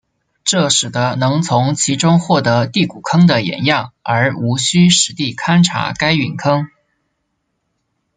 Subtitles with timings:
[0.43, 6.67] 这使得能从其中获得第谷坑的岩样而无需实地勘查该陨坑。